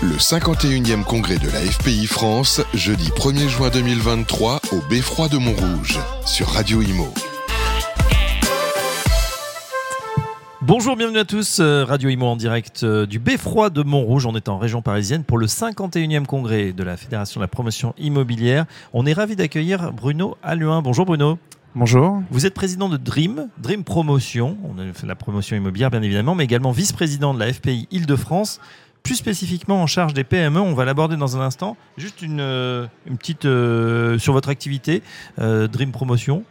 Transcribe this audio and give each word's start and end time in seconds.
Le 0.00 0.14
51e 0.14 1.02
congrès 1.02 1.38
de 1.38 1.48
la 1.50 1.58
FPI 1.58 2.06
France, 2.06 2.60
jeudi 2.72 3.08
1er 3.10 3.48
juin 3.48 3.68
2023 3.68 4.60
au 4.72 4.76
Beffroi 4.88 5.28
de 5.28 5.38
Montrouge, 5.38 5.98
sur 6.24 6.46
Radio 6.48 6.80
Imo. 6.82 7.08
Bonjour, 10.62 10.94
bienvenue 10.94 11.18
à 11.18 11.24
tous. 11.24 11.58
euh, 11.58 11.84
Radio 11.84 12.10
Imo 12.10 12.26
en 12.26 12.36
direct 12.36 12.84
euh, 12.84 13.06
du 13.06 13.18
Beffroi 13.18 13.70
de 13.70 13.82
Montrouge. 13.82 14.26
On 14.26 14.36
est 14.36 14.48
en 14.48 14.58
région 14.58 14.82
parisienne 14.82 15.24
pour 15.24 15.36
le 15.38 15.46
51e 15.46 16.26
congrès 16.26 16.72
de 16.72 16.82
la 16.84 16.96
Fédération 16.96 17.40
de 17.40 17.44
la 17.44 17.48
promotion 17.48 17.92
immobilière. 17.98 18.66
On 18.92 19.04
est 19.04 19.12
ravi 19.12 19.34
d'accueillir 19.34 19.92
Bruno 19.92 20.36
Alluin. 20.44 20.80
Bonjour 20.80 21.06
Bruno. 21.06 21.38
Bonjour. 21.74 22.22
Vous 22.30 22.46
êtes 22.46 22.54
président 22.54 22.88
de 22.88 22.96
Dream, 22.96 23.48
Dream 23.58 23.84
Promotion. 23.84 24.56
On 24.64 24.78
a 24.78 24.92
fait 24.92 25.06
la 25.06 25.14
promotion 25.14 25.56
immobilière 25.56 25.90
bien 25.90 26.02
évidemment, 26.02 26.34
mais 26.34 26.44
également 26.44 26.70
vice-président 26.70 27.34
de 27.34 27.38
la 27.40 27.52
FPI 27.52 27.88
Île-de-France. 27.90 28.60
Plus 29.08 29.14
spécifiquement 29.14 29.80
en 29.80 29.86
charge 29.86 30.12
des 30.12 30.22
PME, 30.22 30.60
on 30.60 30.74
va 30.74 30.84
l'aborder 30.84 31.16
dans 31.16 31.38
un 31.38 31.40
instant. 31.40 31.78
Juste 31.96 32.20
une, 32.20 32.40
euh, 32.40 32.86
petite 33.18 33.46
euh, 33.46 34.18
sur 34.18 34.34
votre 34.34 34.50
activité, 34.50 35.02
euh, 35.38 35.66
Dream 35.66 35.92
Promotion. 35.92 36.44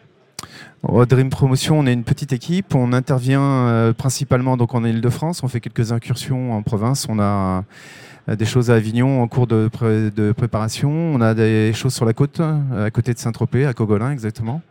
Au 0.82 1.06
Dream 1.06 1.30
Promotion, 1.30 1.78
on 1.78 1.86
est 1.86 1.94
une 1.94 2.04
petite 2.04 2.34
équipe. 2.34 2.74
On 2.74 2.94
intervient 2.94 3.94
principalement 3.96 4.58
donc 4.58 4.74
en 4.74 4.84
Ile-de-France. 4.84 5.44
On 5.44 5.48
fait 5.48 5.60
quelques 5.60 5.92
incursions 5.92 6.54
en 6.54 6.64
province. 6.64 7.06
On 7.08 7.20
a 7.20 7.64
des 8.28 8.46
choses 8.46 8.72
à 8.72 8.74
Avignon 8.74 9.22
en 9.22 9.28
cours 9.28 9.46
de, 9.46 9.70
de 10.16 10.32
préparation. 10.32 10.90
On 10.90 11.22
a 11.22 11.36
des 11.36 11.74
choses 11.74 11.94
sur 11.94 12.06
la 12.06 12.14
côte, 12.14 12.40
à 12.40 12.90
côté 12.90 13.14
de 13.14 13.20
Saint-Tropez, 13.20 13.68
à 13.68 13.74
Cogolin 13.74 14.10
exactement. 14.10 14.64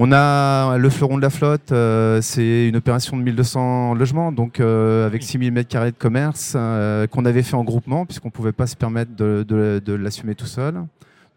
On 0.00 0.12
a 0.12 0.78
le 0.78 0.90
fleuron 0.90 1.16
de 1.16 1.22
la 1.22 1.28
flotte, 1.28 1.72
euh, 1.72 2.20
c'est 2.22 2.68
une 2.68 2.76
opération 2.76 3.16
de 3.16 3.22
1200 3.22 3.94
logements, 3.94 4.30
donc 4.30 4.60
euh, 4.60 5.04
avec 5.04 5.24
6000 5.24 5.52
m2 5.52 5.86
de 5.86 5.90
commerce 5.90 6.52
euh, 6.54 7.08
qu'on 7.08 7.24
avait 7.24 7.42
fait 7.42 7.56
en 7.56 7.64
groupement 7.64 8.06
puisqu'on 8.06 8.28
ne 8.28 8.32
pouvait 8.32 8.52
pas 8.52 8.68
se 8.68 8.76
permettre 8.76 9.10
de 9.16 9.92
l'assumer 9.94 10.36
tout 10.36 10.46
seul. 10.46 10.84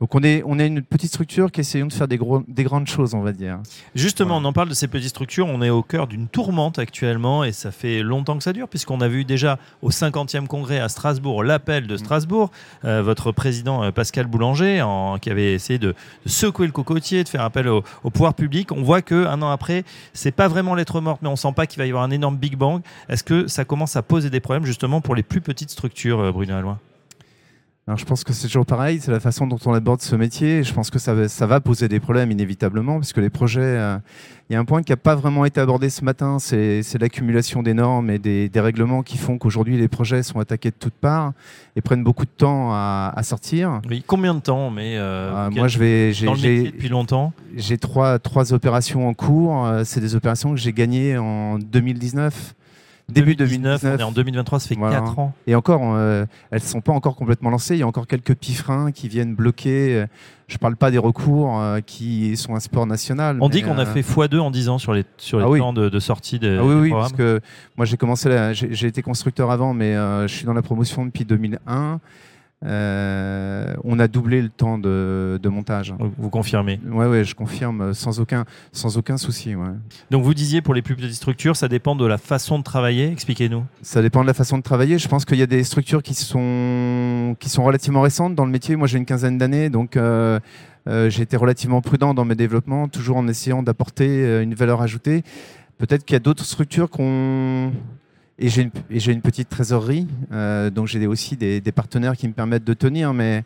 Donc 0.01 0.15
on 0.15 0.23
est, 0.23 0.41
on 0.47 0.57
est 0.57 0.65
une 0.65 0.81
petite 0.81 1.09
structure 1.11 1.51
qui 1.51 1.59
essayons 1.61 1.85
de 1.85 1.93
faire 1.93 2.07
des, 2.07 2.17
gros, 2.17 2.43
des 2.47 2.63
grandes 2.63 2.87
choses, 2.87 3.13
on 3.13 3.21
va 3.21 3.31
dire. 3.33 3.59
Justement, 3.93 4.29
Voilà. 4.33 4.47
on 4.47 4.49
en 4.49 4.53
parle 4.53 4.67
de 4.69 4.73
ces 4.73 4.87
petites 4.87 5.09
structures. 5.09 5.45
On 5.45 5.61
est 5.61 5.69
au 5.69 5.83
cœur 5.83 6.07
d'une 6.07 6.27
tourmente 6.27 6.79
actuellement 6.79 7.43
et 7.43 7.51
ça 7.51 7.71
fait 7.71 8.01
longtemps 8.01 8.35
que 8.35 8.43
ça 8.43 8.51
dure, 8.51 8.67
puisqu'on 8.67 8.99
a 8.99 9.07
vu 9.07 9.25
déjà 9.25 9.59
au 9.83 9.91
50e 9.91 10.47
congrès 10.47 10.79
à 10.79 10.89
Strasbourg 10.89 11.43
l'appel 11.43 11.85
de 11.85 11.97
Strasbourg, 11.97 12.49
euh, 12.83 13.03
votre 13.03 13.31
président 13.31 13.83
euh, 13.83 13.91
Pascal 13.91 14.25
Boulanger, 14.25 14.81
en- 14.81 15.19
qui 15.19 15.29
avait 15.29 15.53
essayé 15.53 15.77
de, 15.77 15.93
de 16.25 16.29
secouer 16.29 16.65
le 16.65 16.71
cocotier, 16.73 17.23
de 17.23 17.29
faire 17.29 17.41
appel 17.43 17.67
au, 17.67 17.83
au 18.03 18.09
pouvoir 18.09 18.33
public. 18.33 18.71
On 18.71 18.81
voit 18.81 19.03
que 19.03 19.27
un 19.27 19.39
an 19.43 19.51
après, 19.51 19.83
c'est 20.13 20.31
pas 20.31 20.47
vraiment 20.47 20.73
lettre 20.73 20.99
morte, 20.99 21.19
mais 21.21 21.29
on 21.29 21.35
sent 21.35 21.53
pas 21.55 21.67
qu'il 21.67 21.77
va 21.77 21.85
y 21.85 21.89
avoir 21.89 22.03
un 22.03 22.11
énorme 22.11 22.37
Big 22.37 22.55
Bang. 22.55 22.81
Est-ce 23.07 23.23
que 23.23 23.45
ça 23.47 23.65
commence 23.65 23.95
à 23.95 24.01
poser 24.01 24.31
des 24.31 24.39
problèmes 24.39 24.65
justement 24.65 24.99
pour 24.99 25.13
les 25.13 25.21
plus 25.23 25.41
petites 25.41 25.69
structures, 25.69 26.19
euh, 26.19 26.31
Bruno 26.31 26.55
Alloy 26.55 26.75
Alors 27.87 27.97
je 27.97 28.05
pense 28.05 28.23
que 28.23 28.31
c'est 28.31 28.45
toujours 28.45 28.65
pareil, 28.65 28.99
c'est 29.01 29.11
la 29.11 29.19
façon 29.19 29.47
dont 29.47 29.57
on 29.65 29.73
aborde 29.73 30.01
ce 30.01 30.15
métier. 30.15 30.59
Et 30.59 30.63
Je 30.63 30.71
pense 30.71 30.91
que 30.91 30.99
ça, 30.99 31.15
va- 31.15 31.27
ça 31.27 31.47
va 31.47 31.59
poser 31.59 31.87
des 31.87 31.99
problèmes 31.99 32.29
inévitablement, 32.31 32.99
puisque 32.99 33.17
les 33.17 33.31
projets, 33.31 33.59
euh, 33.61 33.97
il 34.49 34.53
y 34.53 34.55
a 34.55 34.59
un 34.59 34.65
point 34.65 34.83
qui 34.83 34.91
n'a 34.91 34.97
pas 34.97 35.15
vraiment 35.15 35.45
été 35.45 35.59
abordé 35.59 35.89
ce 35.89 36.03
matin, 36.05 36.37
c'est 36.37 36.83
l'accumulation 36.99 37.63
des 37.63 37.73
normes 37.73 38.11
et 38.11 38.19
des, 38.19 38.49
des 38.49 38.59
règlements 38.59 39.01
qui 39.01 39.17
font 39.17 39.39
qu'aujourd'hui 39.39 39.77
les 39.77 39.87
projets 39.87 40.21
sont 40.21 40.39
attaqués 40.39 40.69
de 40.69 40.75
toutes 40.79 40.93
parts 40.93 41.33
et 41.75 41.81
prennent 41.81 42.03
beaucoup 42.03 42.25
de 42.25 42.29
temps 42.37 42.71
à, 42.71 43.13
à 43.15 43.23
sortir. 43.23 43.81
Oui. 43.89 44.03
Combien 44.05 44.35
de 44.35 44.41
temps 44.41 44.69
Mais 44.69 44.95
euh, 44.97 45.33
Ah, 45.35 45.49
moi, 45.49 45.67
je 45.67 45.79
vais, 45.79 46.13
dans 46.23 46.33
le 46.33 46.37
métier 46.39 46.71
depuis 46.71 46.89
longtemps. 46.89 47.33
j'ai 47.57 47.79
trois, 47.79 48.19
trois 48.19 48.53
opérations 48.53 49.07
en 49.07 49.15
cours. 49.15 49.65
Euh, 49.65 49.81
C'est 49.85 50.01
des 50.01 50.13
opérations 50.15 50.51
que 50.51 50.57
j'ai 50.57 50.71
gagnées 50.71 51.17
en 51.17 51.57
2019, 51.57 52.53
début 53.11 53.35
2019, 53.35 53.81
2019. 53.81 53.95
on 53.95 53.99
est 53.99 54.03
en 54.03 54.11
2023, 54.11 54.59
ça 54.59 54.67
fait 54.69 54.75
Voilà. 54.75 54.99
4 54.99 55.19
ans. 55.19 55.33
Et 55.47 55.55
encore, 55.55 55.81
euh, 55.95 56.25
elles 56.51 56.61
ne 56.61 56.65
sont 56.65 56.81
pas 56.81 56.91
encore 56.93 57.15
complètement 57.15 57.49
lancées. 57.49 57.75
Il 57.75 57.79
y 57.79 57.83
a 57.83 57.87
encore 57.87 58.07
quelques 58.07 58.33
petits 58.35 58.53
freins 58.55 58.91
qui 58.91 59.07
viennent 59.07 59.35
bloquer. 59.35 59.95
euh, 59.95 60.05
Je 60.47 60.55
ne 60.55 60.59
parle 60.59 60.75
pas 60.75 60.91
des 60.91 60.97
recours 60.97 61.59
euh, 61.59 61.79
qui 61.79 62.35
sont 62.37 62.55
un 62.55 62.59
sport 62.59 62.85
national. 62.85 63.37
On 63.41 63.49
dit 63.49 63.61
qu'on 63.61 63.77
a 63.77 63.85
fait 63.85 64.01
x2 64.01 64.39
en 64.39 64.51
10 64.51 64.69
ans 64.69 64.77
sur 64.77 64.93
les, 64.93 65.05
sur 65.17 65.37
les 65.39 65.45
Ah 65.45 65.49
oui. 65.49 65.59
de, 65.75 65.89
de 65.89 65.99
sortie 65.99 66.39
des, 66.39 66.57
Ah 66.59 66.63
oui, 66.65 66.75
des 66.75 66.81
oui, 66.81 66.89
programmes. 66.89 67.11
parce 67.11 67.17
que 67.17 67.39
moi 67.77 67.85
j'ai 67.85 67.97
commencé, 67.97 68.51
j'ai 68.53 68.87
été 68.87 69.01
constructeur 69.01 69.51
avant, 69.51 69.73
mais 69.73 69.93
je 69.93 70.27
suis 70.27 70.45
dans 70.45 70.53
la 70.53 70.61
promotion 70.61 71.05
depuis 71.05 71.25
2001. 71.25 71.99
Euh, 72.63 73.73
on 73.83 73.97
a 73.97 74.07
doublé 74.07 74.39
le 74.41 74.49
temps 74.49 74.77
de, 74.77 75.39
de 75.41 75.49
montage. 75.49 75.95
Vous 76.17 76.29
confirmez. 76.29 76.79
Ouais, 76.87 77.07
ouais, 77.07 77.23
je 77.23 77.33
confirme, 77.33 77.81
euh, 77.81 77.93
sans 77.93 78.19
aucun, 78.19 78.45
sans 78.71 78.97
aucun 78.97 79.17
souci. 79.17 79.55
Ouais. 79.55 79.69
Donc 80.11 80.23
vous 80.23 80.35
disiez 80.35 80.61
pour 80.61 80.75
les 80.75 80.83
plus 80.83 80.95
petites 80.95 81.13
structures, 81.13 81.55
ça 81.55 81.67
dépend 81.67 81.95
de 81.95 82.05
la 82.05 82.19
façon 82.19 82.59
de 82.59 82.63
travailler. 82.63 83.11
Expliquez-nous. 83.11 83.63
Ça 83.81 84.03
dépend 84.03 84.21
de 84.21 84.27
la 84.27 84.35
façon 84.35 84.59
de 84.59 84.63
travailler. 84.63 84.99
Je 84.99 85.07
pense 85.07 85.25
qu'il 85.25 85.39
y 85.39 85.41
a 85.41 85.47
des 85.47 85.63
structures 85.63 86.03
qui 86.03 86.13
sont, 86.13 87.35
qui 87.39 87.49
sont 87.49 87.63
relativement 87.63 88.01
récentes 88.01 88.35
dans 88.35 88.45
le 88.45 88.51
métier. 88.51 88.75
Moi, 88.75 88.87
j'ai 88.87 88.99
une 88.99 89.05
quinzaine 89.05 89.39
d'années, 89.39 89.71
donc 89.71 89.97
euh, 89.97 90.39
euh, 90.87 91.09
j'ai 91.09 91.23
été 91.23 91.37
relativement 91.37 91.81
prudent 91.81 92.13
dans 92.13 92.25
mes 92.25 92.35
développements, 92.35 92.87
toujours 92.87 93.17
en 93.17 93.27
essayant 93.27 93.63
d'apporter 93.63 94.41
une 94.43 94.53
valeur 94.53 94.83
ajoutée. 94.83 95.23
Peut-être 95.79 96.05
qu'il 96.05 96.13
y 96.13 96.17
a 96.17 96.19
d'autres 96.19 96.45
structures 96.45 96.91
qu'on... 96.91 97.71
Et 98.43 98.49
j'ai 98.49 99.11
une, 99.11 99.21
petite 99.21 99.49
trésorerie, 99.49 100.07
euh, 100.31 100.71
donc 100.71 100.87
j'ai 100.87 101.05
aussi 101.05 101.37
des, 101.37 101.61
des 101.61 101.71
partenaires 101.71 102.17
qui 102.17 102.27
me 102.27 102.33
permettent 102.33 102.63
de 102.63 102.73
tenir, 102.73 103.13
mais 103.13 103.43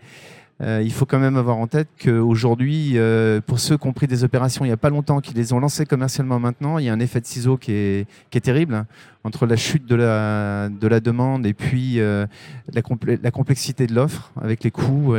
euh, 0.61 0.81
il 0.81 0.93
faut 0.93 1.05
quand 1.05 1.19
même 1.19 1.35
avoir 1.35 1.57
en 1.57 1.67
tête 1.67 1.89
qu'aujourd'hui, 2.01 2.93
euh, 2.95 3.41
pour 3.45 3.59
ceux 3.59 3.77
qui 3.77 3.87
ont 3.87 3.91
pris 3.91 4.07
des 4.07 4.23
opérations 4.23 4.63
il 4.63 4.69
n'y 4.69 4.73
a 4.73 4.77
pas 4.77 4.89
longtemps, 4.89 5.19
qui 5.19 5.33
les 5.33 5.51
ont 5.51 5.59
lancées 5.59 5.85
commercialement 5.85 6.39
maintenant, 6.39 6.77
il 6.77 6.85
y 6.85 6.89
a 6.89 6.93
un 6.93 7.01
effet 7.01 7.19
de 7.19 7.25
ciseau 7.25 7.57
qui 7.57 7.73
est, 7.73 8.07
qui 8.29 8.37
est 8.37 8.41
terrible 8.41 8.73
hein, 8.73 8.85
entre 9.25 9.45
la 9.45 9.57
chute 9.57 9.85
de 9.85 9.95
la, 9.95 10.69
de 10.69 10.87
la 10.87 11.01
demande 11.01 11.45
et 11.45 11.53
puis 11.53 11.99
euh, 11.99 12.25
la, 12.73 13.31
complexité 13.31 13.87
de 13.87 13.93
l'offre 13.93 14.31
avec 14.41 14.63
les 14.63 14.71
coûts, 14.71 15.13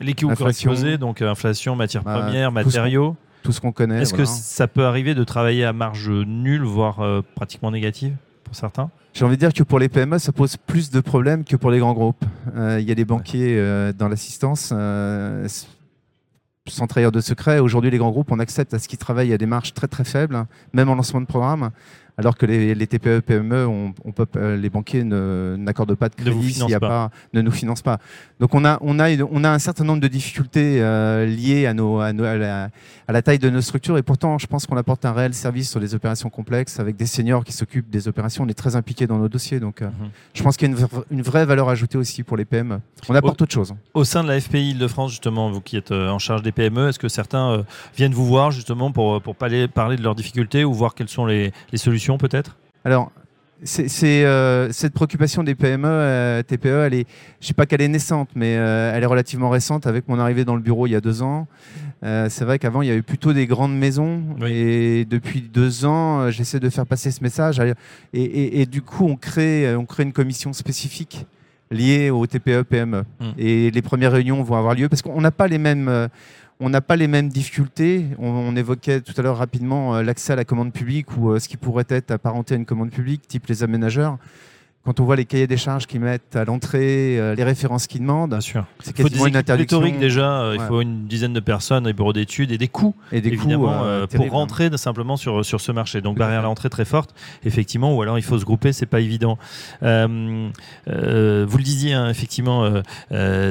Les 0.00 0.12
coûts 0.12 0.16
qui 0.16 0.24
ont 0.24 0.30
Inflation. 0.30 0.70
explosé, 0.70 0.96
donc 0.96 1.20
inflation, 1.20 1.76
matières 1.76 2.02
Bah, 2.02 2.18
premières, 2.22 2.50
matériaux. 2.50 3.14
tout 3.42 3.52
ce 3.52 3.60
qu'on 3.60 3.72
connaît. 3.72 4.00
Est-ce 4.00 4.14
que 4.14 4.24
ça 4.24 4.68
peut 4.68 4.86
arriver 4.86 5.14
de 5.14 5.22
travailler 5.22 5.66
à 5.66 5.74
marge 5.74 6.08
nulle, 6.08 6.62
voire 6.62 7.02
pratiquement 7.34 7.70
négative? 7.70 8.14
Pour 8.48 8.56
certains 8.56 8.90
J'ai 9.14 9.24
envie 9.24 9.36
de 9.36 9.40
dire 9.40 9.52
que 9.52 9.62
pour 9.62 9.78
les 9.78 9.88
PME, 9.88 10.18
ça 10.18 10.32
pose 10.32 10.56
plus 10.56 10.90
de 10.90 11.00
problèmes 11.00 11.44
que 11.44 11.56
pour 11.56 11.70
les 11.70 11.78
grands 11.78 11.94
groupes. 11.94 12.24
Euh, 12.56 12.80
Il 12.80 12.88
y 12.88 12.92
a 12.92 12.94
des 12.94 13.04
banquiers 13.04 13.56
euh, 13.58 13.92
dans 13.92 14.08
l'assistance. 14.08 14.70
euh, 14.74 15.46
sans 16.66 16.86
trahir 16.86 17.12
de 17.12 17.20
secret, 17.20 17.60
aujourd'hui, 17.60 17.90
les 17.90 17.98
grands 17.98 18.10
groupes, 18.10 18.30
on 18.30 18.38
accepte 18.38 18.74
à 18.74 18.78
ce 18.78 18.88
qu'ils 18.88 18.98
travaillent 18.98 19.32
à 19.32 19.38
des 19.38 19.46
marges 19.46 19.72
très 19.72 19.88
très 19.88 20.04
faibles, 20.04 20.36
hein, 20.36 20.48
même 20.74 20.88
en 20.90 20.94
lancement 20.94 21.20
de 21.20 21.26
programme, 21.26 21.70
alors 22.18 22.36
que 22.36 22.44
les, 22.44 22.74
les 22.74 22.86
TPE, 22.86 23.20
PME, 23.20 23.66
on, 23.66 23.94
on 24.04 24.12
peut, 24.12 24.26
euh, 24.36 24.56
les 24.56 24.68
banquiers 24.68 25.04
n'accordent 25.04 25.94
pas 25.94 26.08
de 26.08 26.14
crédit 26.14 26.52
s'il 26.52 26.62
y 26.68 26.74
a 26.74 26.78
financent 26.78 26.80
pas, 26.80 27.10
ne 27.32 27.40
nous 27.42 27.50
financent 27.50 27.82
pas. 27.82 27.98
Donc 28.40 28.54
on 28.54 28.64
a, 28.64 28.78
on 28.80 28.98
a, 28.98 29.10
une- 29.10 29.22
on 29.30 29.44
a 29.44 29.50
un 29.50 29.58
certain 29.58 29.84
nombre 29.84 30.00
de 30.00 30.08
difficultés 30.08 30.80
euh, 30.82 31.24
liées 31.26 31.66
à, 31.66 31.74
nos, 31.74 32.00
à, 32.00 32.12
nos- 32.12 32.24
à 32.24 32.36
la, 32.36 32.70
à 33.06 33.12
la 33.12 33.22
taille 33.22 33.38
de 33.38 33.48
nos 33.50 33.60
structures, 33.60 33.96
et 33.98 34.02
pourtant, 34.02 34.36
je 34.38 34.46
pense 34.46 34.66
qu'on 34.66 34.76
apporte 34.76 35.04
un 35.04 35.12
réel 35.12 35.32
service 35.32 35.70
sur 35.70 35.80
les 35.80 35.94
opérations 35.94 36.28
complexes 36.28 36.78
avec 36.80 36.96
des 36.96 37.06
seniors 37.06 37.44
qui 37.44 37.52
s'occupent 37.52 37.88
des 37.90 38.08
opérations. 38.08 38.44
On 38.44 38.48
est 38.48 38.54
très 38.54 38.76
impliqués 38.76 39.06
dans 39.06 39.18
nos 39.18 39.28
dossiers, 39.28 39.60
donc. 39.60 39.82
euh, 39.82 39.86
Mhm. 39.88 40.08
je 40.34 40.42
pense 40.42 40.56
qu'il 40.56 40.68
y 40.70 40.74
a 40.74 40.76
une, 40.76 40.84
vra- 40.84 41.04
une 41.10 41.22
vraie 41.22 41.46
valeur 41.46 41.68
ajoutée 41.68 41.98
aussi 41.98 42.22
pour 42.22 42.36
les 42.36 42.44
PME. 42.44 42.80
On 43.08 43.14
apporte 43.14 43.40
autre 43.42 43.52
chose. 43.54 43.74
Au 43.94 44.04
sein 44.04 44.22
de 44.24 44.28
la 44.28 44.40
FPI 44.40 44.70
Île-de-France, 44.70 45.10
justement, 45.12 45.50
vous 45.50 45.60
qui 45.60 45.76
êtes 45.76 45.92
en 45.92 46.18
charge 46.18 46.42
des 46.42 46.52
PME, 46.52 46.88
est-ce 46.88 46.98
que 46.98 47.08
certains 47.08 47.50
euh, 47.52 47.62
viennent 47.96 48.12
vous 48.14 48.26
voir 48.26 48.50
justement 48.50 48.90
pour, 48.92 49.20
pour 49.22 49.36
parler, 49.36 49.68
parler 49.68 49.96
de 49.96 50.02
leurs 50.02 50.14
difficultés 50.14 50.64
ou 50.64 50.72
voir 50.74 50.94
quelles 50.94 51.08
sont 51.08 51.26
les, 51.26 51.52
les 51.72 51.78
solutions 51.78 52.07
peut-être? 52.16 52.56
Alors, 52.84 53.12
c'est, 53.64 54.24
euh, 54.24 54.70
cette 54.70 54.94
préoccupation 54.94 55.42
des 55.42 55.56
PME, 55.56 55.88
euh, 55.88 56.42
TPE, 56.44 56.84
elle 56.86 56.94
est, 56.94 57.06
je 57.40 57.48
sais 57.48 57.54
pas 57.54 57.66
qu'elle 57.66 57.82
est 57.82 57.88
naissante, 57.88 58.30
mais 58.36 58.56
euh, 58.56 58.92
elle 58.94 59.02
est 59.02 59.06
relativement 59.06 59.50
récente 59.50 59.86
avec 59.88 60.08
mon 60.08 60.20
arrivée 60.20 60.44
dans 60.44 60.54
le 60.54 60.62
bureau 60.62 60.86
il 60.86 60.92
y 60.92 60.94
a 60.94 61.00
deux 61.00 61.22
ans. 61.22 61.48
C'est 62.02 62.44
vrai 62.44 62.60
qu'avant, 62.60 62.82
il 62.82 62.88
y 62.88 62.92
avait 62.92 63.02
plutôt 63.02 63.32
des 63.32 63.48
grandes 63.48 63.76
maisons. 63.76 64.22
Oui. 64.40 64.52
Et 64.52 65.04
depuis 65.04 65.40
deux 65.42 65.84
ans, 65.84 66.30
j'essaie 66.30 66.60
de 66.60 66.70
faire 66.70 66.86
passer 66.86 67.10
ce 67.10 67.20
message. 67.24 67.58
Et, 67.58 68.22
et- 68.22 68.60
et 68.60 68.66
du 68.66 68.82
coup, 68.82 69.04
on 69.06 69.16
crée, 69.16 69.74
on 69.74 69.84
crée 69.84 70.04
une 70.04 70.12
commission 70.12 70.52
spécifique 70.52 71.26
liée 71.70 72.10
au 72.10 72.26
TPE, 72.26 72.62
PME. 72.62 73.04
Mm. 73.20 73.24
Et 73.38 73.70
les 73.70 73.82
premières 73.82 74.12
réunions 74.12 74.42
vont 74.42 74.56
avoir 74.56 74.74
lieu 74.74 74.88
parce 74.88 75.02
qu'on 75.02 75.20
n'a 75.20 75.30
pas 75.30 75.48
les 75.48 75.58
mêmes. 75.58 75.88
euh, 75.88 76.08
on 76.60 76.70
n'a 76.70 76.80
pas 76.80 76.96
les 76.96 77.06
mêmes 77.06 77.28
difficultés. 77.28 78.06
On, 78.18 78.28
on 78.28 78.56
évoquait 78.56 79.00
tout 79.00 79.12
à 79.16 79.22
l'heure 79.22 79.36
rapidement 79.36 79.94
euh, 79.94 80.02
l'accès 80.02 80.32
à 80.32 80.36
la 80.36 80.44
commande 80.44 80.72
publique 80.72 81.16
ou 81.16 81.30
euh, 81.30 81.38
ce 81.38 81.48
qui 81.48 81.56
pourrait 81.56 81.86
être 81.88 82.10
apparenté 82.10 82.54
à 82.54 82.56
une 82.56 82.66
commande 82.66 82.90
publique, 82.90 83.28
type 83.28 83.46
les 83.46 83.62
aménageurs. 83.62 84.18
Quand 84.84 85.00
on 85.00 85.04
voit 85.04 85.16
les 85.16 85.26
cahiers 85.26 85.46
des 85.46 85.56
charges 85.58 85.86
qu'ils 85.86 86.00
mettent 86.00 86.34
à 86.34 86.44
l'entrée, 86.46 87.18
euh, 87.18 87.34
les 87.34 87.44
références 87.44 87.86
qu'ils 87.86 88.00
demandent, 88.00 88.30
Bien 88.30 88.40
sûr. 88.40 88.64
c'est 88.80 88.94
quasiment 88.94 89.26
une 89.26 89.36
interdiction. 89.36 89.80
déjà, 89.98 90.40
euh, 90.40 90.56
il 90.58 90.62
faut 90.62 90.80
une 90.80 91.06
dizaine 91.06 91.34
de 91.34 91.40
personnes, 91.40 91.84
des 91.84 91.92
bureaux 91.92 92.14
d'études 92.14 92.52
et 92.52 92.58
des 92.58 92.68
coûts 92.68 92.94
Et 93.12 93.20
des 93.20 93.28
évidemment 93.28 93.64
coûts, 93.64 93.68
euh, 93.68 93.82
euh, 93.84 94.00
pour 94.02 94.10
terribles. 94.10 94.34
rentrer 94.34 94.70
simplement 94.78 95.16
sur, 95.18 95.44
sur 95.44 95.60
ce 95.60 95.72
marché. 95.72 96.00
Donc 96.00 96.16
barrière 96.16 96.40
à 96.40 96.44
l'entrée 96.44 96.70
très 96.70 96.86
forte, 96.86 97.14
effectivement, 97.44 97.94
ou 97.94 98.00
alors 98.02 98.18
il 98.18 98.22
faut 98.24 98.38
se 98.38 98.44
grouper, 98.46 98.72
c'est 98.72 98.86
pas 98.86 99.00
évident. 99.00 99.36
Vous 99.82 99.88
le 100.86 101.62
disiez 101.62 101.92
hein, 101.92 102.08
effectivement, 102.08 102.68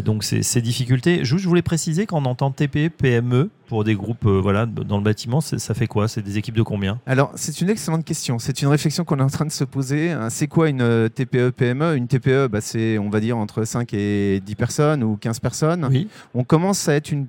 donc 0.04 0.24
ces, 0.24 0.42
ces 0.42 0.62
difficultés. 0.62 1.24
Je, 1.24 1.38
je 1.38 1.48
voulais 1.48 1.62
préciser 1.62 2.08
on 2.12 2.26
entend 2.26 2.50
TPE, 2.50 2.90
PME 2.90 3.50
pour 3.68 3.84
des 3.84 3.94
groupes 3.96 4.26
voilà 4.26 4.66
dans 4.66 4.98
le 4.98 5.04
bâtiment, 5.04 5.42
ça 5.42 5.74
fait 5.74 5.88
quoi? 5.88 6.08
C'est 6.08 6.22
des 6.22 6.38
équipes 6.38 6.56
de 6.56 6.62
combien? 6.64 7.00
Alors, 7.06 7.32
c'est 7.36 7.60
une 7.62 7.70
excellente 7.70 8.06
question. 8.06 8.40
C'est 8.40 8.62
une 8.62 8.70
réflexion 8.70 9.04
qu'on 9.04 9.20
est 9.20 9.24
en 9.24 9.30
train 9.30 9.46
de 9.46 9.52
se 9.52 9.66
poser. 9.66 10.12
Hein, 10.12 10.30
C'est 10.30 10.48
quoi 10.48 10.70
une 10.70 11.10
euh, 11.20 11.26
TPE 11.26 11.52
TPE, 11.52 11.52
PME. 11.52 11.96
Une 11.96 12.08
TPE, 12.08 12.48
bah, 12.48 12.62
c'est, 12.62 12.98
on 12.98 13.10
va 13.10 13.20
dire, 13.20 13.38
entre 13.38 13.64
5 13.64 13.94
et 13.94 14.42
10 14.46 14.56
personnes 14.56 15.04
ou 15.04 15.18
15 15.18 15.40
personnes. 15.40 15.88
Oui. 15.90 16.08
On 16.34 16.44
commence 16.44 16.88
à 16.88 16.96
être 16.96 17.12
une, 17.12 17.28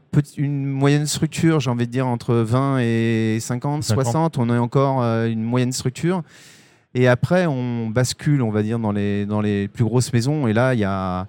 moyenne 0.67 1.07
structure, 1.07 1.61
j'ai 1.61 1.71
envie 1.71 1.87
de 1.87 1.93
dire, 1.93 2.07
entre 2.07 2.35
20 2.35 2.79
et 2.81 3.39
50, 3.41 3.83
50. 3.83 4.05
60. 4.05 4.39
On 4.39 4.49
est 4.51 4.59
encore 4.59 5.03
euh, 5.03 5.27
une 5.27 5.43
moyenne 5.43 5.73
structure. 5.73 6.23
Et 6.95 7.07
après, 7.07 7.47
on 7.47 7.89
bascule, 7.89 8.43
on 8.43 8.51
va 8.51 8.63
dire, 8.63 8.79
dans 8.79 8.93
les, 8.93 9.27
dans 9.27 9.41
les 9.41 9.69
plus 9.69 9.85
grosses 9.85 10.13
maisons. 10.13 10.49
Et 10.49 10.53
là, 10.53 10.75
il 10.75 10.81
y 10.81 10.85
a, 10.85 11.27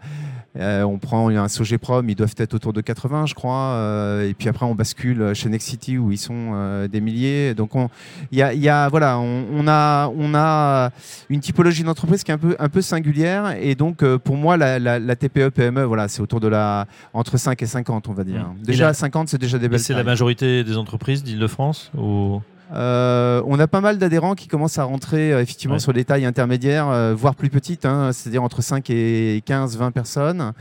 euh, 0.57 0.83
on 0.83 0.97
prend 0.97 1.29
un 1.29 1.47
Sogeprom, 1.47 2.09
ils 2.09 2.15
doivent 2.15 2.33
être 2.37 2.53
autour 2.55 2.73
de 2.73 2.81
80, 2.81 3.27
je 3.27 3.33
crois. 3.35 3.73
euh, 3.75 4.27
et 4.29 4.33
puis 4.33 4.49
après, 4.49 4.65
on 4.65 4.73
bascule 4.75 5.33
chez 5.35 5.47
Nexity 5.49 5.97
où 5.97 6.11
ils 6.11 6.17
sont 6.17 6.51
euh, 6.53 6.87
des 6.87 7.01
milliers. 7.01 7.53
Donc, 7.53 7.75
on, 7.75 7.89
il 8.31 8.39
y 8.39 8.41
a, 8.41 8.53
y 8.53 8.67
a- 8.67 8.89
voilà, 8.89 9.19
on, 9.19 9.45
on 9.53 9.67
a, 9.67 10.07
on 10.17 10.33
a 10.33 10.89
une 11.29 11.39
typologie 11.39 11.83
d'entreprise 11.83 12.23
qui 12.23 12.31
est 12.31 12.33
un 12.33 12.37
peu, 12.39 12.55
un 12.59 12.69
peu 12.69 12.81
singulière. 12.81 13.55
Et 13.59 13.75
donc, 13.75 14.03
pour 14.17 14.37
moi, 14.37 14.57
la, 14.57 14.79
la, 14.79 14.97
la 14.99 15.15
TPE, 15.15 15.49
PME, 15.49 15.83
voilà, 15.83 16.07
c'est 16.07 16.21
autour 16.21 16.39
de 16.39 16.47
la, 16.47 16.87
entre 17.13 17.37
5 17.37 17.61
et 17.61 17.65
50, 17.67 18.07
on 18.09 18.13
va 18.13 18.23
dire. 18.23 18.41
Mm. 18.47 18.55
Et 18.63 18.65
Déjà, 18.65 18.83
la- 18.85 18.89
à 18.89 18.93
50, 18.93 19.29
c'est 19.29 19.37
déjà 19.37 19.57
des 19.59 19.69
belles 19.69 19.79
c'est 19.79 19.93
la 19.93 20.03
majorité 20.03 20.63
des 20.63 20.77
entreprises 20.77 21.23
d'Île-de-France 21.23 21.91
ou... 21.97 22.41
Euh, 22.71 23.41
on 23.47 23.59
a 23.59 23.67
pas 23.67 23.81
mal 23.81 23.97
d'adhérents 23.97 24.35
qui 24.35 24.47
commencent 24.47 24.77
à 24.77 24.83
rentrer 24.83 25.33
euh, 25.33 25.41
effectivement 25.41 25.75
Ouais. 25.75 25.79
sur 25.79 25.91
des 25.93 26.05
tailles 26.05 26.25
intermédiaires, 26.25 26.87
euh, 26.89 27.15
voire 27.15 27.33
plus 27.35 27.49
petites, 27.49 27.85
hein, 27.85 28.11
c'est-à-dire 28.13 28.43
entre 28.43 28.61
5 28.61 28.89
et 28.89 29.41
15, 29.45 29.77
20 29.77 29.91
personnes. 29.91 30.53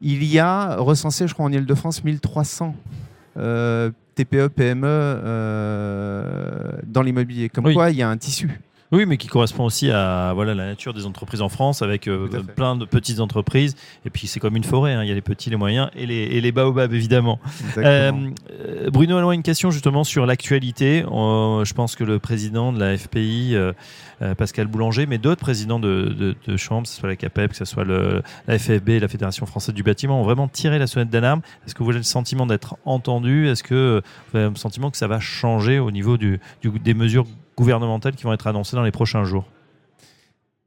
Il 0.00 0.24
y 0.24 0.38
a 0.38 0.76
recensé, 0.76 1.26
je 1.28 1.34
crois, 1.34 1.46
en 1.46 1.52
Ile-de-France, 1.52 2.02
1300 2.04 2.74
euh, 3.36 3.90
TPE, 4.16 4.48
PME 4.48 5.20
dans 6.86 7.02
l'immobilier. 7.02 7.48
Comme 7.48 7.66
Oui. 7.66 7.74
quoi, 7.74 7.90
il 7.90 7.96
y 7.96 8.02
a 8.02 8.08
un 8.08 8.16
tissu. 8.16 8.60
Oui, 8.90 9.04
mais 9.04 9.18
qui 9.18 9.28
correspond 9.28 9.64
aussi 9.64 9.90
à 9.90 10.32
voilà, 10.34 10.54
la 10.54 10.64
nature 10.64 10.94
des 10.94 11.04
entreprises 11.04 11.42
en 11.42 11.50
France, 11.50 11.82
avec 11.82 12.08
euh, 12.08 12.26
plein 12.56 12.74
de 12.74 12.86
petites 12.86 13.20
entreprises. 13.20 13.76
Et 14.06 14.10
puis 14.10 14.26
c'est 14.26 14.40
comme 14.40 14.56
une 14.56 14.64
forêt, 14.64 14.94
hein, 14.94 15.02
il 15.04 15.08
y 15.08 15.12
a 15.12 15.14
les 15.14 15.20
petits, 15.20 15.50
les 15.50 15.56
moyens 15.56 15.90
et 15.94 16.06
les, 16.06 16.14
et 16.14 16.40
les 16.40 16.52
baobabs, 16.52 16.94
évidemment. 16.94 17.38
Euh, 17.76 18.12
Bruno 18.90 19.18
Alloy, 19.18 19.34
une 19.34 19.42
question 19.42 19.70
justement 19.70 20.04
sur 20.04 20.24
l'actualité. 20.24 21.04
Euh, 21.10 21.64
je 21.66 21.74
pense 21.74 21.96
que 21.96 22.04
le 22.04 22.18
président 22.18 22.72
de 22.72 22.80
la 22.80 22.96
FPI, 22.96 23.56
Pascal 24.38 24.66
Boulanger, 24.68 25.04
mais 25.06 25.18
d'autres 25.18 25.40
présidents 25.42 25.78
de, 25.78 26.06
de, 26.18 26.34
de 26.46 26.56
chambres, 26.56 26.84
que 26.84 26.88
ce 26.88 26.98
soit 26.98 27.08
la 27.10 27.16
CAPEP, 27.16 27.50
que 27.50 27.56
ce 27.56 27.66
soit 27.66 27.84
le, 27.84 28.22
la 28.46 28.58
FFB, 28.58 28.88
la 29.00 29.08
Fédération 29.08 29.44
française 29.44 29.74
du 29.74 29.82
bâtiment, 29.82 30.20
ont 30.20 30.24
vraiment 30.24 30.48
tiré 30.48 30.78
la 30.78 30.86
sonnette 30.86 31.10
d'alarme. 31.10 31.42
Est-ce 31.66 31.74
que 31.74 31.82
vous 31.82 31.90
avez 31.90 31.98
le 31.98 32.04
sentiment 32.04 32.46
d'être 32.46 32.76
entendu? 32.86 33.48
Est-ce 33.48 33.62
que 33.62 34.02
vous 34.32 34.38
avez 34.38 34.48
le 34.48 34.56
sentiment 34.56 34.90
que 34.90 34.96
ça 34.96 35.06
va 35.08 35.20
changer 35.20 35.78
au 35.78 35.90
niveau 35.90 36.16
du, 36.16 36.40
du- 36.62 36.70
des 36.80 36.94
mesures 36.94 37.26
gouvernementales 37.58 38.14
qui 38.14 38.22
vont 38.22 38.32
être 38.32 38.46
annoncées 38.46 38.76
dans 38.76 38.84
les 38.84 38.92
prochains 38.92 39.24
jours 39.24 39.44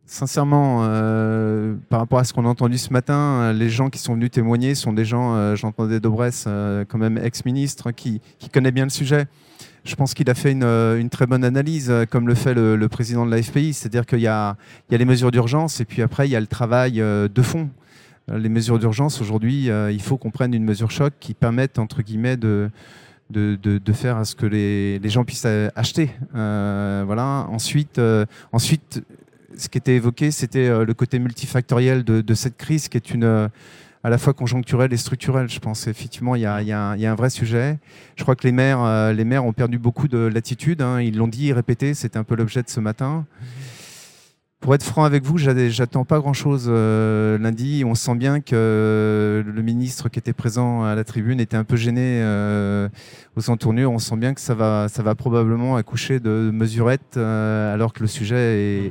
Sincèrement, 0.06 0.82
euh, 0.82 1.76
par 1.90 2.02
rapport 2.02 2.20
à 2.20 2.26
ce 2.26 2.34
qu'on 2.34 2.44
a 2.44 2.50
entendu 2.50 2.78
ce 2.78 2.92
matin, 2.92 3.14
euh, 3.14 3.54
les 3.54 3.70
gens 3.70 3.90
qui 3.90 3.98
sont 3.98 4.16
venus 4.16 4.30
témoigner 4.30 4.76
sont 4.76 4.92
des 4.92 5.06
gens, 5.06 5.36
euh, 5.36 5.56
j'entendais 5.56 6.02
Dobresse, 6.02 6.44
euh, 6.48 6.84
quand 6.86 6.98
même 6.98 7.18
ex-ministre, 7.18 7.92
qui, 7.92 8.20
connaît 8.52 8.74
bien 8.74 8.84
le 8.84 8.90
sujet. 8.90 9.28
Je 9.86 9.96
pense 9.96 10.14
qu'il 10.14 10.30
a 10.30 10.34
fait 10.34 10.52
une, 10.52 11.10
très 11.10 11.28
bonne 11.28 11.46
analyse, 11.46 11.94
comme 12.10 12.28
le 12.28 12.36
fait 12.36 12.54
le, 12.54 12.88
président 12.90 13.26
de 13.26 13.32
la 13.32 13.42
FPI. 13.42 13.72
C'est-à-dire 13.72 14.06
qu'il 14.06 14.20
y 14.20 14.28
a, 14.28 14.58
les 14.90 15.06
mesures 15.06 15.32
d'urgence 15.32 15.80
et 15.80 15.86
puis 15.86 16.02
après, 16.02 16.28
il 16.28 16.32
y 16.32 16.36
a 16.36 16.42
le 16.42 16.48
travail 16.48 16.98
de 16.98 17.42
fond. 17.42 17.70
Les 18.28 18.50
mesures 18.50 18.78
d'urgence, 18.78 19.22
aujourd'hui, 19.22 19.70
il 19.70 20.02
faut 20.02 20.18
qu'on 20.18 20.30
prenne 20.30 20.54
une 20.54 20.66
mesure 20.66 20.92
choc 20.92 21.14
qui 21.20 21.34
permette, 21.34 21.80
entre 21.80 22.04
guillemets, 22.04 22.38
de, 22.38 22.70
de, 23.32 23.94
faire 23.94 24.18
à 24.18 24.26
ce 24.26 24.36
que 24.36 24.46
les, 24.46 25.00
les 25.00 25.10
gens 25.10 25.24
puissent 25.24 25.48
acheter. 25.76 26.12
Euh, 26.36 27.04
voilà. 27.06 27.48
Ensuite, 27.50 28.00
euh, 28.00 28.26
ensuite, 28.52 29.04
ce 29.58 29.70
qui 29.70 29.78
était 29.78 29.96
évoqué, 29.96 30.32
c'était 30.32 30.68
euh, 30.68 30.86
le 30.86 30.94
côté 30.94 31.20
multifactoriel 31.20 32.04
de, 32.04 32.34
cette 32.34 32.58
crise, 32.58 32.88
qui 32.88 32.98
est 32.98 33.12
une 33.12 33.50
à 34.04 34.10
la 34.10 34.18
fois 34.18 34.34
conjoncturelle 34.34 34.92
et 34.94 34.98
structurelle. 34.98 35.48
Je 35.50 35.60
pense 35.60 35.88
effectivement, 35.88 36.36
il 36.36 36.42
y 36.42 36.46
a, 36.46 36.62
y 36.62 36.72
a 36.72 36.92
un- 36.92 37.16
vrai 37.16 37.30
sujet. 37.30 37.78
Je 38.16 38.24
crois 38.24 38.36
que 38.36 38.48
les 38.48 38.52
maires, 38.52 39.14
les 39.14 39.26
maires 39.26 39.46
ont 39.46 39.54
perdu 39.54 39.78
beaucoup 39.78 40.08
de 40.08 40.18
latitude. 40.18 40.82
hein. 40.82 41.02
Ils 41.02 41.18
l'ont 41.18 41.28
dit 41.28 41.54
répété. 41.54 41.94
C'était 41.94 42.18
un 42.18 42.24
peu 42.24 42.36
l'objet 42.36 42.64
de 42.64 42.70
ce 42.70 42.80
matin. 42.80 43.26
Pour 44.62 44.76
être 44.76 44.84
franc 44.84 45.04
avec 45.06 45.24
vous, 45.24 45.40
j'a- 45.40 45.70
j'attends 45.70 46.06
pas 46.06 46.20
grand-chose 46.20 46.68
euh, 46.70 47.40
lundi. 47.40 47.84
On 47.84 47.96
sent 47.96 48.14
bien 48.14 48.42
que 48.42 49.44
le 49.44 49.62
ministre 49.64 50.08
qui 50.08 50.20
était 50.20 50.34
présent 50.34 50.84
à 50.84 50.94
la 50.94 51.04
tribune 51.04 51.40
était 51.40 51.58
un 51.58 51.64
peu 51.64 51.76
gêné 51.78 52.20
euh, 52.22 52.88
aux 53.36 53.50
entournures. 53.50 53.92
On 53.92 53.98
sent 53.98 54.18
bien 54.18 54.36
que 54.36 54.40
ça 54.42 54.54
va, 54.54 54.88
ça 54.88 55.02
va 55.02 55.16
probablement 55.16 55.78
accoucher 55.78 56.20
de 56.20 56.52
mesurettes, 56.54 57.18
euh, 57.18 57.74
alors 57.74 57.92
que 57.92 58.02
le 58.02 58.08
sujet 58.08 58.36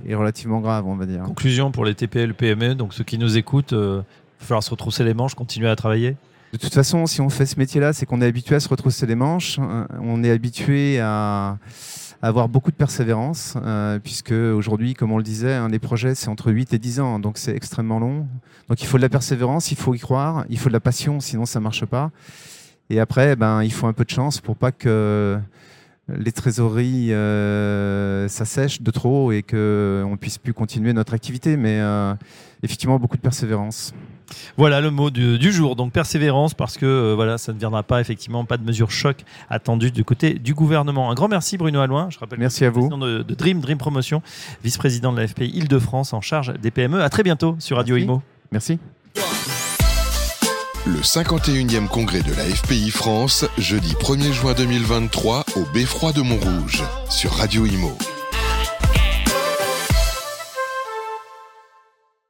est, 0.04 0.10
est 0.10 0.14
relativement 0.16 0.58
grave, 0.60 0.86
on 0.88 0.96
va 0.96 1.06
dire. 1.06 1.22
Conclusion 1.22 1.70
pour 1.70 1.84
les 1.84 1.94
TPL, 1.94 2.34
PME, 2.34 2.74
donc 2.74 2.92
ceux 2.92 3.04
qui 3.04 3.16
nous 3.16 3.38
écoutent, 3.38 3.72
euh, 3.72 4.02
il 4.02 4.42
va 4.42 4.46
falloir 4.46 4.62
se 4.64 4.70
retrousser 4.70 5.04
les 5.04 5.14
manches, 5.14 5.36
continuer 5.36 5.68
à 5.68 5.76
travailler 5.76 6.16
De 6.52 6.58
toute 6.58 6.74
façon, 6.74 7.06
si 7.06 7.20
on 7.20 7.28
fait 7.30 7.46
ce 7.46 7.56
métier-là, 7.60 7.92
c'est 7.92 8.06
qu'on 8.06 8.20
est 8.22 8.26
habitué 8.26 8.56
à 8.56 8.60
se 8.60 8.68
retrousser 8.68 9.06
les 9.06 9.14
manches. 9.14 9.58
euh, 9.60 9.84
On 10.02 10.24
est 10.24 10.30
habitué 10.32 10.98
à 10.98 11.58
avoir 12.22 12.48
beaucoup 12.48 12.70
de 12.70 12.76
persévérance, 12.76 13.54
euh, 13.64 13.98
puisque 13.98 14.32
aujourd'hui, 14.32 14.94
comme 14.94 15.12
on 15.12 15.16
le 15.16 15.22
disait, 15.22 15.54
hein, 15.54 15.68
les 15.68 15.78
projets, 15.78 16.14
c'est 16.14 16.28
entre 16.28 16.52
8 16.52 16.74
et 16.74 16.78
10 16.78 17.00
ans, 17.00 17.18
donc 17.18 17.38
c'est 17.38 17.54
extrêmement 17.54 17.98
long. 17.98 18.26
Donc 18.68 18.82
il 18.82 18.86
faut 18.86 18.98
de 18.98 19.02
la 19.02 19.08
persévérance, 19.08 19.72
il 19.72 19.76
faut 19.76 19.94
y 19.94 19.98
croire, 19.98 20.44
il 20.50 20.58
faut 20.58 20.68
de 20.68 20.74
la 20.74 20.80
passion, 20.80 21.20
sinon 21.20 21.46
ça 21.46 21.60
marche 21.60 21.86
pas. 21.86 22.10
Et 22.90 23.00
après, 23.00 23.36
ben, 23.36 23.62
il 23.62 23.72
faut 23.72 23.86
un 23.86 23.92
peu 23.92 24.04
de 24.04 24.10
chance 24.10 24.40
pour 24.40 24.56
pas 24.56 24.72
que 24.72 25.38
les 26.08 26.32
trésoreries 26.32 27.12
euh, 27.12 28.28
s'assèchent 28.28 28.82
de 28.82 28.90
trop 28.90 29.32
et 29.32 29.42
qu'on 29.42 29.56
ne 29.56 30.16
puisse 30.16 30.38
plus 30.38 30.52
continuer 30.52 30.92
notre 30.92 31.14
activité. 31.14 31.56
Mais 31.56 31.80
euh, 31.80 32.14
effectivement, 32.62 32.98
beaucoup 32.98 33.16
de 33.16 33.22
persévérance. 33.22 33.94
Voilà 34.56 34.80
le 34.80 34.90
mot 34.90 35.10
du, 35.10 35.38
du 35.38 35.52
jour, 35.52 35.76
donc 35.76 35.92
persévérance, 35.92 36.54
parce 36.54 36.76
que 36.76 36.86
euh, 36.86 37.14
voilà, 37.14 37.38
ça 37.38 37.52
ne 37.52 37.58
viendra 37.58 37.82
pas 37.82 38.00
effectivement, 38.00 38.44
pas 38.44 38.56
de 38.56 38.64
mesures 38.64 38.90
choc 38.90 39.24
attendues 39.48 39.90
du 39.90 40.04
côté 40.04 40.34
du 40.34 40.54
gouvernement. 40.54 41.10
Un 41.10 41.14
grand 41.14 41.28
merci 41.28 41.56
Bruno 41.56 41.80
Alloin, 41.80 42.08
je 42.10 42.18
rappelle 42.18 42.38
que 42.38 42.42
Merci 42.42 42.64
à 42.64 42.70
vous. 42.70 42.88
président 42.88 42.98
de, 42.98 43.22
de 43.22 43.34
Dream, 43.34 43.60
Dream 43.60 43.78
Promotion, 43.78 44.22
vice-président 44.64 45.12
de 45.12 45.20
la 45.20 45.26
FPI 45.28 45.50
Île-de-France 45.54 46.12
en 46.12 46.20
charge 46.20 46.52
des 46.60 46.70
PME. 46.70 47.02
À 47.02 47.08
très 47.08 47.22
bientôt 47.22 47.56
sur 47.58 47.76
Radio 47.76 47.94
Merci. 47.96 48.04
Imo. 48.04 48.22
Merci. 48.52 48.78
Le 50.86 51.00
51e 51.00 51.88
congrès 51.88 52.22
de 52.22 52.30
la 52.34 52.44
FPI 52.44 52.90
France, 52.90 53.44
jeudi 53.58 53.92
1er 54.00 54.32
juin 54.32 54.54
2023 54.54 55.44
au 55.56 55.64
Beffroi 55.74 56.12
de 56.12 56.22
Montrouge, 56.22 56.82
sur 57.10 57.32
Radio 57.32 57.66
Imo. 57.66 57.96